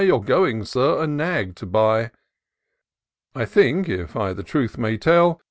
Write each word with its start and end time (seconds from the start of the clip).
You're 0.01 0.19
going. 0.19 0.65
Sir, 0.65 1.03
a 1.03 1.05
nag 1.05 1.55
to 1.57 1.67
buy: 1.67 2.09
I 3.35 3.45
think, 3.45 3.87
if 3.87 4.15
I 4.15 4.33
the 4.33 4.41
truth 4.41 4.75
may 4.75 4.97
tell. 4.97 5.39